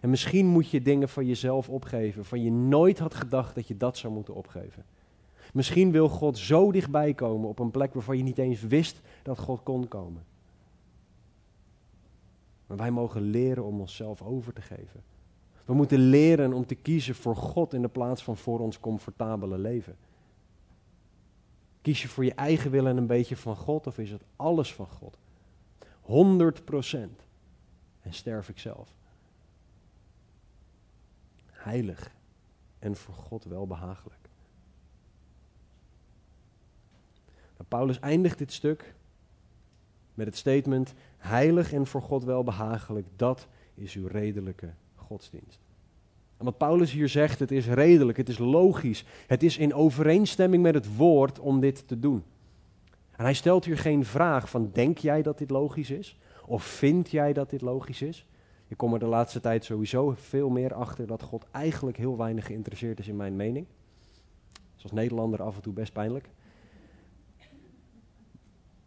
[0.00, 3.76] En misschien moet je dingen van jezelf opgeven, van je nooit had gedacht dat je
[3.76, 4.84] dat zou moeten opgeven.
[5.52, 9.38] Misschien wil God zo dichtbij komen op een plek waarvan je niet eens wist dat
[9.38, 10.24] God kon komen.
[12.66, 15.02] Maar wij mogen leren om onszelf over te geven.
[15.64, 19.58] We moeten leren om te kiezen voor God in de plaats van voor ons comfortabele
[19.58, 19.96] leven.
[21.88, 24.74] Kies je voor je eigen wil en een beetje van God of is het alles
[24.74, 25.18] van God?
[26.00, 27.26] 100 procent.
[28.00, 28.94] En sterf ik zelf.
[31.46, 32.14] Heilig
[32.78, 34.28] en voor God wel behagelijk.
[37.56, 38.94] Nou, Paulus eindigt dit stuk
[40.14, 45.67] met het statement: heilig en voor God wel behagelijk, dat is uw redelijke godsdienst.
[46.38, 50.62] En wat Paulus hier zegt, het is redelijk, het is logisch, het is in overeenstemming
[50.62, 52.24] met het woord om dit te doen.
[53.16, 56.18] En hij stelt hier geen vraag van denk jij dat dit logisch is?
[56.46, 58.26] Of vind jij dat dit logisch is?
[58.68, 62.46] Ik kom er de laatste tijd sowieso veel meer achter dat God eigenlijk heel weinig
[62.46, 63.66] geïnteresseerd is in mijn mening.
[64.76, 66.28] Zoals Nederlander af en toe best pijnlijk.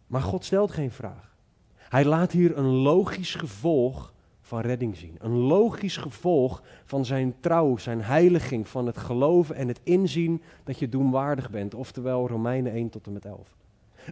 [0.07, 1.35] Maar God stelt geen vraag.
[1.75, 4.10] Hij laat hier een logisch gevolg
[4.51, 5.15] van redding zien.
[5.19, 10.79] Een logisch gevolg van zijn trouw, zijn heiliging, van het geloven en het inzien dat
[10.79, 11.73] je doenwaardig bent.
[11.73, 13.55] Oftewel Romeinen 1 tot en met 11.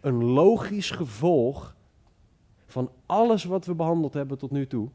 [0.02, 1.76] Een logisch gevolg
[2.66, 4.90] van alles wat we behandeld hebben tot nu toe,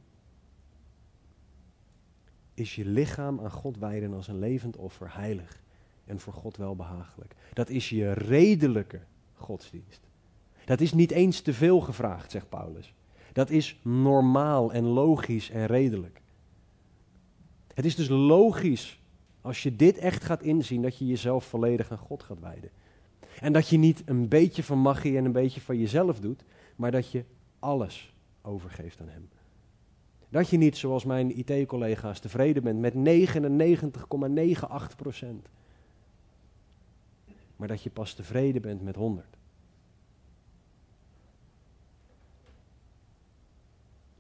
[2.54, 5.62] is je lichaam aan God wijden als een levend offer, heilig
[6.04, 7.34] en voor God welbehagelijk.
[7.52, 9.00] Dat is je redelijke
[9.34, 10.00] godsdienst.
[10.64, 12.94] Dat is niet eens te veel gevraagd, zegt Paulus.
[13.34, 16.20] Dat is normaal en logisch en redelijk.
[17.74, 19.00] Het is dus logisch
[19.40, 22.70] als je dit echt gaat inzien dat je jezelf volledig aan God gaat wijden.
[23.40, 26.44] En dat je niet een beetje van magie en een beetje van jezelf doet,
[26.76, 27.24] maar dat je
[27.58, 29.28] alles overgeeft aan Hem.
[30.28, 32.94] Dat je niet, zoals mijn IT-collega's, tevreden bent met
[34.90, 35.48] 99,98 procent.
[37.56, 39.26] Maar dat je pas tevreden bent met 100.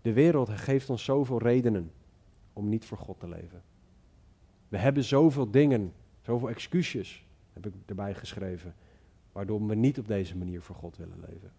[0.04, 1.92] De wereld geeft ons zoveel redenen
[2.52, 3.62] om niet voor God te leven.
[4.68, 8.74] We hebben zoveel dingen, zoveel excuses, heb ik erbij geschreven,
[9.32, 11.52] waardoor we niet op deze manier voor God willen leven.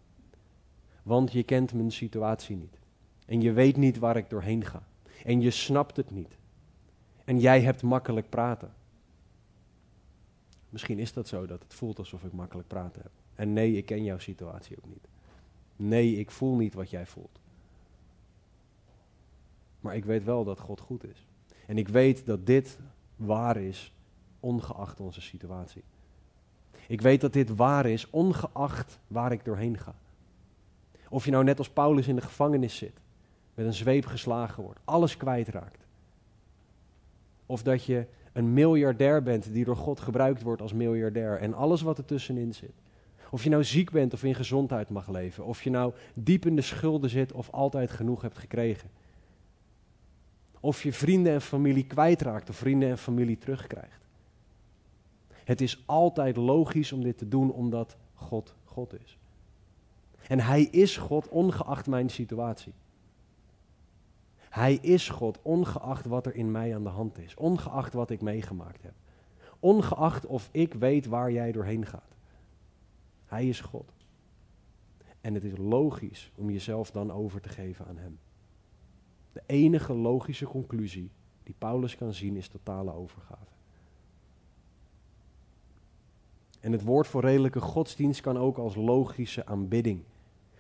[1.03, 2.79] Want je kent mijn situatie niet.
[3.25, 4.88] En je weet niet waar ik doorheen ga.
[5.23, 6.38] En je snapt het niet.
[7.23, 8.73] En jij hebt makkelijk praten.
[10.69, 13.12] Misschien is dat zo, dat het voelt alsof ik makkelijk praten heb.
[13.36, 15.08] En nee, ik ken jouw situatie ook niet.
[15.75, 17.43] Nee, ik voel niet wat jij voelt.
[19.86, 21.26] Maar ik weet wel dat God goed is.
[21.65, 22.78] En ik weet dat dit
[23.15, 23.93] waar is,
[24.39, 25.84] ongeacht onze situatie.
[26.88, 29.95] Ik weet dat dit waar is, ongeacht waar ik doorheen ga.
[31.10, 33.00] Of je nou net als Paulus in de gevangenis zit,
[33.54, 35.86] met een zweep geslagen wordt, alles kwijtraakt.
[37.45, 41.82] Of dat je een miljardair bent die door God gebruikt wordt als miljardair en alles
[41.82, 42.76] wat er tussenin zit.
[43.30, 45.45] Of je nou ziek bent of in gezondheid mag leven.
[45.45, 48.89] Of je nou diep in de schulden zit of altijd genoeg hebt gekregen.
[50.65, 54.06] Of je vrienden en familie kwijtraakt of vrienden en familie terugkrijgt.
[55.43, 59.17] Het is altijd logisch om dit te doen omdat God God is.
[60.28, 62.73] En Hij is God ongeacht mijn situatie.
[64.38, 67.36] Hij is God ongeacht wat er in mij aan de hand is.
[67.36, 68.93] Ongeacht wat ik meegemaakt heb.
[69.60, 72.15] Ongeacht of ik weet waar jij doorheen gaat.
[73.25, 73.91] Hij is God.
[75.21, 78.19] En het is logisch om jezelf dan over te geven aan Hem.
[79.36, 81.12] De enige logische conclusie
[81.43, 83.52] die Paulus kan zien is totale overgave.
[86.60, 90.04] En het woord voor redelijke godsdienst kan ook als logische aanbidding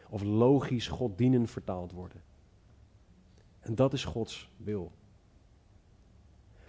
[0.09, 2.21] of logisch God dienen vertaald worden.
[3.59, 4.91] En dat is Gods wil.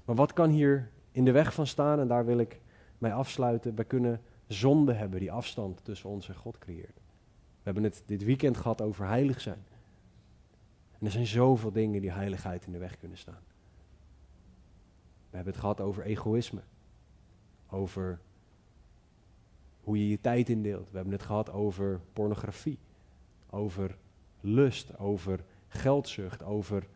[0.05, 2.01] Maar wat kan hier in de weg van staan?
[2.01, 2.61] En daar wil ik
[2.99, 3.75] mij afsluiten.
[3.75, 6.97] Wij kunnen zonde hebben die afstand tussen ons en God creëert.
[6.97, 9.65] We hebben het dit weekend gehad over heilig zijn.
[10.99, 13.43] En er zijn zoveel dingen die heiligheid in de weg kunnen staan.
[15.31, 16.61] We hebben het gehad over egoïsme.
[17.71, 18.21] Over
[19.81, 20.91] hoe je je tijd indeelt.
[20.91, 22.79] We hebben het gehad over pornografie.
[23.51, 23.97] Over
[24.41, 24.99] lust.
[24.99, 26.43] Over geldzucht.
[26.43, 26.87] Over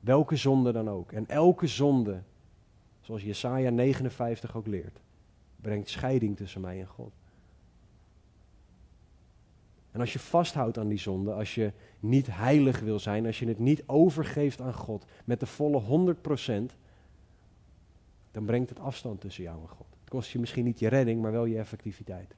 [0.00, 1.12] welke zonde dan ook.
[1.12, 2.22] En elke zonde,
[3.00, 5.00] zoals Jesaja 59 ook leert,
[5.56, 7.12] brengt scheiding tussen mij en God.
[9.92, 13.46] En als je vasthoudt aan die zonde, als je niet heilig wil zijn, als je
[13.46, 16.76] het niet overgeeft aan God met de volle 100%,
[18.30, 19.86] dan brengt het afstand tussen jou en God.
[20.00, 22.34] Het kost je misschien niet je redding, maar wel je effectiviteit.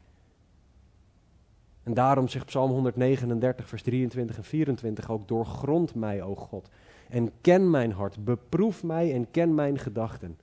[1.82, 6.68] En daarom zegt Psalm 139, vers 23 en 24 ook: Doorgrond mij, o God,
[7.08, 10.38] en ken mijn hart, beproef mij en ken mijn gedachten.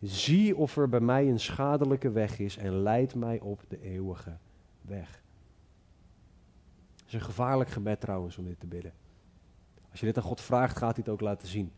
[0.00, 4.36] Zie of er bij mij een schadelijke weg is en leid mij op de eeuwige
[4.80, 5.21] weg.
[7.12, 8.92] Is een gevaarlijk gebed trouwens om dit te bidden.
[9.90, 11.72] Als je dit aan God vraagt, gaat hij het ook laten zien.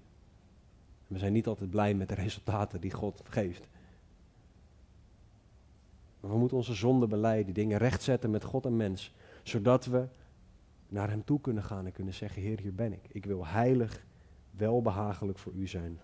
[1.06, 3.68] We zijn niet altijd blij met de resultaten die God geeft.
[6.20, 10.08] Maar we moeten onze zonden beleiden, dingen rechtzetten met God en mens, zodat we
[10.88, 13.08] naar Hem toe kunnen gaan en kunnen zeggen, Heer, hier ben ik.
[13.08, 14.04] Ik wil heilig,
[14.50, 16.00] welbehagelijk voor U zijn,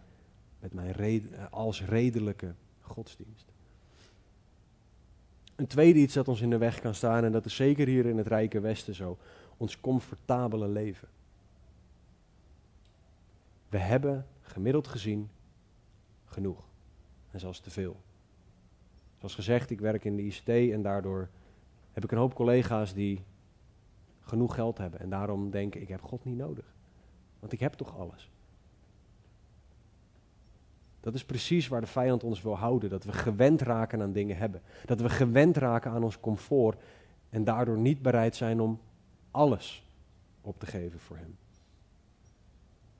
[0.58, 3.49] met mijn als redelijke godsdienst.
[5.60, 8.06] Een tweede iets dat ons in de weg kan staan, en dat is zeker hier
[8.06, 9.18] in het Rijke Westen zo,
[9.56, 11.08] ons comfortabele leven.
[13.68, 15.30] We hebben gemiddeld gezien
[16.24, 16.64] genoeg.
[17.30, 17.96] En zelfs te veel.
[19.18, 21.28] Zoals gezegd, ik werk in de ICT en daardoor
[21.92, 23.24] heb ik een hoop collega's die
[24.20, 25.00] genoeg geld hebben.
[25.00, 26.74] En daarom denken, ik heb God niet nodig.
[27.38, 28.30] Want ik heb toch alles.
[31.00, 32.90] Dat is precies waar de vijand ons wil houden.
[32.90, 34.62] Dat we gewend raken aan dingen hebben.
[34.84, 36.80] Dat we gewend raken aan ons comfort.
[37.30, 38.80] En daardoor niet bereid zijn om
[39.30, 39.86] alles
[40.40, 41.36] op te geven voor hem.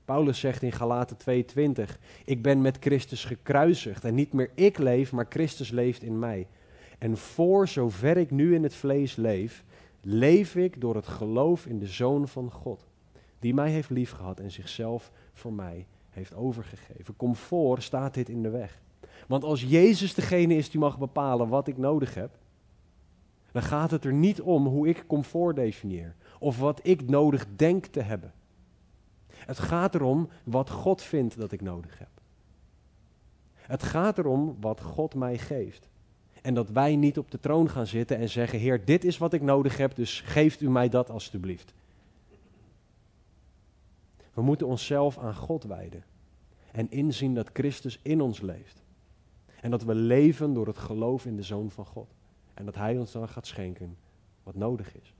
[0.05, 5.11] Paulus zegt in Galaten 2:20: Ik ben met Christus gekruisigd en niet meer ik leef,
[5.11, 6.47] maar Christus leeft in mij.
[6.97, 9.63] En voor zover ik nu in het vlees leef,
[10.01, 12.87] leef ik door het geloof in de Zoon van God,
[13.39, 17.15] die mij heeft liefgehad en zichzelf voor mij heeft overgegeven.
[17.15, 18.81] Comfort staat dit in de weg.
[19.27, 22.37] Want als Jezus degene is die mag bepalen wat ik nodig heb,
[23.51, 27.85] dan gaat het er niet om hoe ik comfort definieer of wat ik nodig denk
[27.85, 28.33] te hebben.
[29.27, 32.09] Het gaat erom wat God vindt dat ik nodig heb.
[33.53, 35.89] Het gaat erom wat God mij geeft.
[36.41, 39.33] En dat wij niet op de troon gaan zitten en zeggen: Heer, dit is wat
[39.33, 41.73] ik nodig heb, dus geeft u mij dat alstublieft.
[44.41, 46.03] We moeten onszelf aan God wijden.
[46.71, 48.83] En inzien dat Christus in ons leeft.
[49.61, 52.13] En dat we leven door het geloof in de Zoon van God.
[52.53, 53.97] En dat Hij ons dan gaat schenken
[54.43, 55.13] wat nodig is.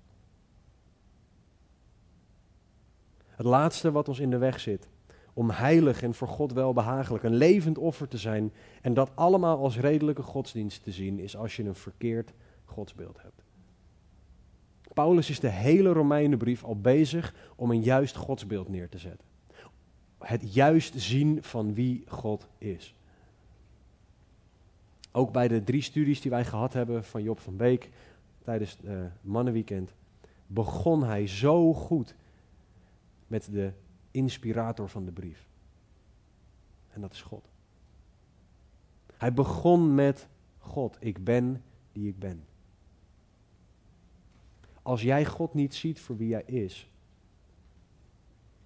[3.28, 4.88] Het laatste wat ons in de weg zit.
[5.34, 8.53] Om heilig en voor God welbehagelijk een levend offer te zijn.
[8.82, 12.34] En dat allemaal als redelijke godsdienst te zien, is als je een verkeerd
[12.65, 13.43] godsbeeld hebt.
[14.93, 19.27] Paulus is de hele Romeinenbrief al bezig om een juist godsbeeld neer te zetten.
[20.17, 22.95] Het juist zien van wie God is.
[25.11, 27.89] Ook bij de drie studies die wij gehad hebben van Job van Beek
[28.43, 29.93] tijdens het mannenweekend,
[30.47, 32.15] begon hij zo goed
[33.27, 33.71] met de
[34.11, 35.47] inspirator van de brief.
[36.89, 37.49] En dat is God.
[39.17, 40.27] Hij begon met
[40.57, 42.43] God, ik ben die ik ben.
[44.82, 46.89] Als jij God niet ziet voor wie hij is,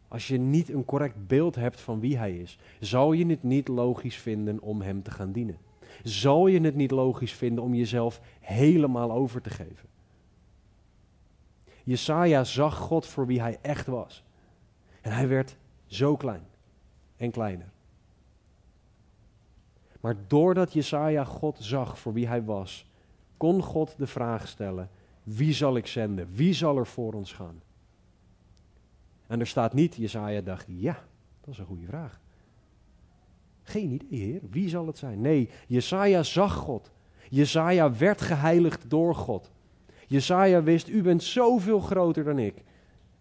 [0.07, 3.68] als je niet een correct beeld hebt van wie hij is, zal je het niet
[3.68, 5.57] logisch vinden om hem te gaan dienen.
[6.03, 9.89] Zal je het niet logisch vinden om jezelf helemaal over te geven.
[11.84, 14.24] Jesaja zag God voor wie hij echt was.
[15.01, 16.45] En hij werd zo klein
[17.18, 17.70] en kleiner.
[20.01, 22.89] Maar doordat Jesaja God zag voor wie hij was,
[23.38, 24.89] kon God de vraag stellen:
[25.26, 26.30] wie zal ik zenden?
[26.32, 27.61] Wie zal er voor ons gaan?
[29.28, 31.07] En er staat niet, Jesaja dacht, ja,
[31.41, 32.19] dat is een goede vraag.
[33.63, 35.21] Geen idee, Heer, wie zal het zijn?
[35.21, 36.91] Nee, Jesaja zag God.
[37.30, 39.51] Jesaja werd geheiligd door God.
[40.07, 42.63] Jesaja wist, u bent zoveel groter dan ik.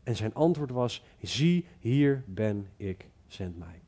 [0.03, 3.83] En zijn antwoord was, zie, hier ben ik, zend mij.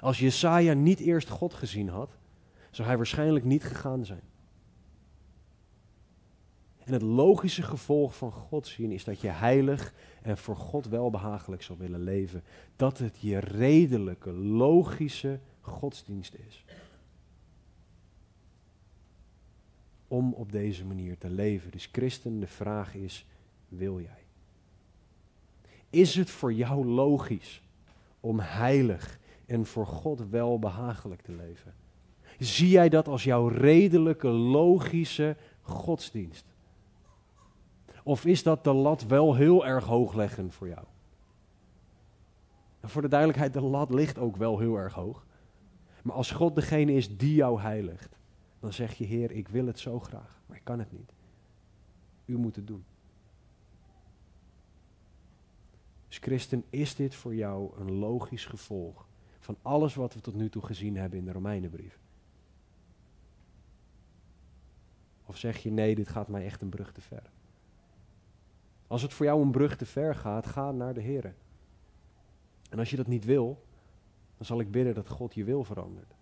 [0.00, 2.16] Als Jesaja niet eerst God gezien had,
[2.70, 4.22] zou hij waarschijnlijk niet gegaan zijn.
[6.86, 11.62] En het logische gevolg van God zien is dat je heilig en voor God welbehagelijk
[11.62, 12.42] zal willen leven.
[12.76, 16.64] Dat het je redelijke, logische godsdienst is.
[20.08, 21.70] Om op deze manier te leven.
[21.70, 23.26] Dus christen, de vraag is,
[23.68, 24.24] wil jij?
[25.90, 27.62] Is het voor jou logisch
[28.20, 31.74] om heilig en voor God welbehagelijk te leven?
[32.38, 36.54] Zie jij dat als jouw redelijke, logische godsdienst?
[38.06, 40.84] Of is dat de lat wel heel erg hoog leggen voor jou?
[42.80, 45.26] En voor de duidelijkheid, de lat ligt ook wel heel erg hoog.
[46.02, 48.18] Maar als God degene is die jou heiligt,
[48.60, 51.12] dan zeg je, Heer, ik wil het zo graag, maar ik kan het niet.
[52.24, 52.84] U moet het doen.
[56.08, 59.06] Dus christen, is dit voor jou een logisch gevolg
[59.38, 61.98] van alles wat we tot nu toe gezien hebben in de Romeinenbrief?
[65.24, 67.34] Of zeg je, nee, dit gaat mij echt een brug te ver?
[68.86, 71.34] Als het voor jou een brug te ver gaat, ga naar de Heer.
[72.70, 73.64] En als je dat niet wil,
[74.36, 76.14] dan zal ik bidden dat God je wil verandert.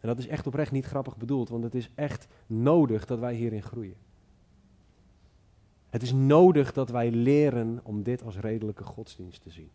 [0.00, 3.34] En dat is echt oprecht niet grappig bedoeld, want het is echt nodig dat wij
[3.34, 3.96] hierin groeien.
[5.88, 9.70] Het is nodig dat wij leren om dit als redelijke godsdienst te zien.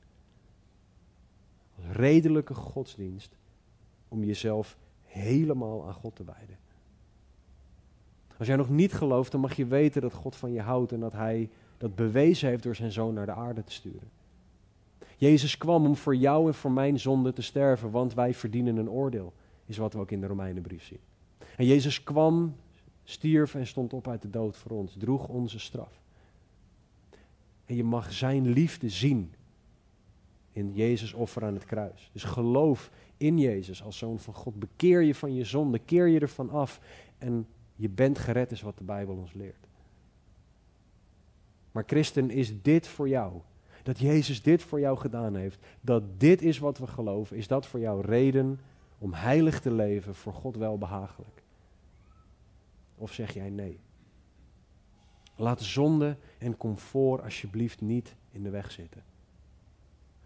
[1.75, 3.37] Als redelijke godsdienst
[4.07, 6.57] om jezelf helemaal aan God te wijden.
[8.41, 10.99] Als jij nog niet gelooft, dan mag je weten dat God van je houdt en
[10.99, 14.09] dat Hij dat bewezen heeft door zijn zoon naar de aarde te sturen.
[15.17, 18.89] Jezus kwam om voor jou en voor mijn zonde te sterven, want wij verdienen een
[18.89, 19.33] oordeel,
[19.65, 20.99] is wat we ook in de Romeinenbrief zien.
[21.57, 22.55] En Jezus kwam,
[23.03, 26.01] stierf en stond op uit de dood voor ons, droeg onze straf.
[27.65, 29.33] En je mag zijn liefde zien
[30.51, 32.09] in Jezus offer aan het kruis.
[32.13, 34.59] Dus geloof in Jezus als zoon van God.
[34.59, 36.79] Bekeer je van je zonde, keer je ervan af
[37.17, 37.47] en
[37.81, 39.67] je bent gered is wat de Bijbel ons leert.
[41.71, 43.41] Maar christen, is dit voor jou?
[43.83, 47.65] Dat Jezus dit voor jou gedaan heeft, dat dit is wat we geloven, is dat
[47.65, 48.59] voor jou reden
[48.97, 51.43] om heilig te leven, voor God wel behagelijk?
[52.95, 53.79] Of zeg jij nee?
[55.35, 59.03] Laat zonde en comfort alsjeblieft niet in de weg zitten.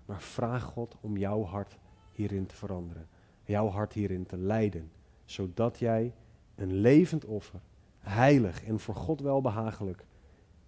[0.05, 1.77] Maar vraag God om jouw hart
[2.11, 3.07] hierin te veranderen.
[3.43, 4.91] Jouw hart hierin te leiden.
[5.25, 6.13] Zodat jij
[6.55, 7.59] een levend offer,
[7.99, 10.05] heilig en voor God welbehagelijk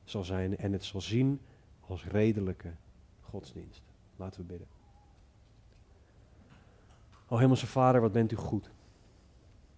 [0.04, 1.40] zal zijn en het zal zien
[1.80, 2.72] als redelijke
[3.22, 3.82] godsdienst.
[4.16, 4.68] Laten we bidden.
[7.28, 8.70] O Hemelse Vader, wat bent u goed.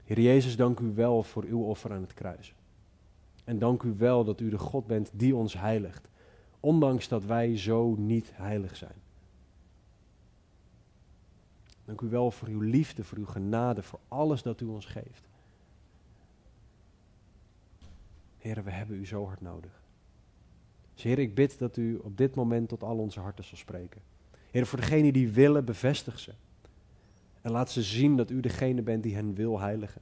[0.03, 2.53] Heer Jezus, dank u wel voor uw offer aan het kruis.
[3.43, 6.07] En dank u wel dat u de God bent die ons heiligt,
[6.59, 9.01] ondanks dat wij zo niet heilig zijn.
[11.85, 15.27] Dank u wel voor uw liefde, voor uw genade, voor alles dat u ons geeft.
[18.49, 19.81] Heer, we hebben u zo hard nodig.
[20.93, 24.01] Dus ik bid dat u op dit moment tot al onze harten zal spreken.
[24.51, 26.33] Heer, voor degenen die willen, bevestig ze.
[27.41, 30.01] En laat ze zien dat u degene bent die hen wil heiligen.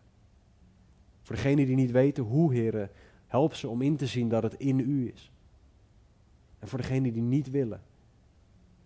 [1.22, 2.92] Voor degenen die niet weten hoe, Heer,
[3.28, 5.32] help ze om in te zien dat het in u is.
[6.60, 7.82] En voor degenen die niet willen,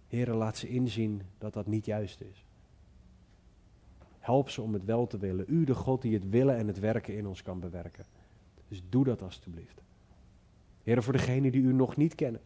[0.08, 2.46] Heer, laat ze inzien dat dat niet juist is.
[4.20, 5.46] Help ze om het wel te willen.
[5.48, 8.06] U, de God die het willen en het werken in ons kan bewerken.
[8.72, 9.82] Dus doe dat alstublieft.
[10.84, 12.42] Heren, voor degenen die u nog niet kennen.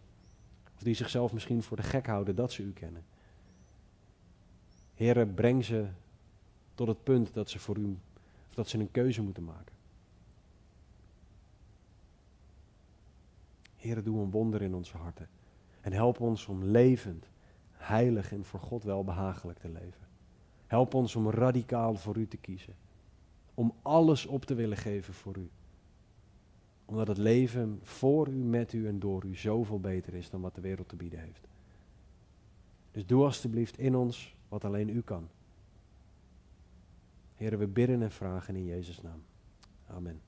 [0.75, 3.03] Of die zichzelf misschien voor de gek houden dat ze u kennen.
[4.93, 5.87] Heren, breng ze
[6.73, 7.97] tot het punt dat ze voor u,
[8.53, 9.75] dat ze een keuze moeten maken.
[13.75, 15.27] Heren, doe een wonder in onze harten.
[15.81, 17.29] En help ons om levend,
[17.71, 20.07] heilig en voor God welbehagelijk te leven.
[20.67, 22.75] Help ons om radicaal voor u te kiezen.
[23.53, 25.49] Om alles op te willen geven voor u.
[26.85, 30.55] Omdat het leven voor u, met u en door u zoveel beter is dan wat
[30.55, 31.47] de wereld te bieden heeft.
[32.91, 35.27] Dus doe alstublieft in ons wat alleen u kan.
[37.35, 39.23] Heren, we bidden en vragen in Jezus' naam.
[39.87, 40.21] Amen.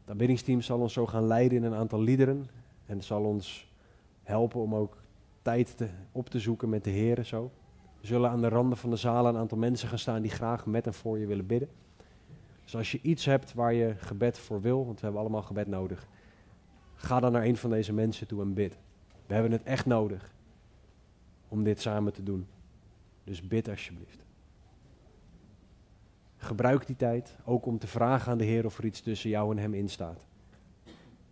[0.00, 2.46] Het aanbiddingsteam zal ons zo gaan leiden in een aantal liederen.
[2.86, 3.72] En zal ons
[4.22, 4.96] helpen om ook
[5.42, 7.24] tijd te, op te zoeken met de Heer.
[7.24, 7.50] Zo.
[8.00, 10.66] We zullen aan de randen van de zaal een aantal mensen gaan staan die graag
[10.66, 11.68] met en voor je willen bidden.
[12.68, 15.66] Dus als je iets hebt waar je gebed voor wil, want we hebben allemaal gebed
[15.66, 16.08] nodig,
[16.94, 18.78] ga dan naar een van deze mensen toe en bid.
[19.26, 20.34] We hebben het echt nodig
[21.48, 22.46] om dit samen te doen.
[23.24, 24.24] Dus bid alsjeblieft.
[26.36, 29.50] Gebruik die tijd ook om te vragen aan de Heer of er iets tussen jou
[29.50, 30.26] en Hem instaat.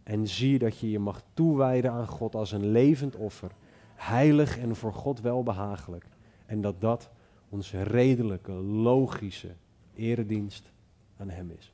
[0.02, 3.50] En zie dat je je mag toewijden aan God als een levend offer,
[3.94, 6.06] heilig en voor God welbehagelijk.
[6.46, 7.10] En dat dat
[7.48, 9.54] onze redelijke, logische
[9.94, 10.74] eredienst
[11.16, 11.72] aan er Hem is.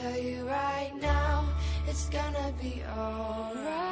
[0.00, 1.44] tell you right now,
[1.86, 3.89] it's gonna be alright.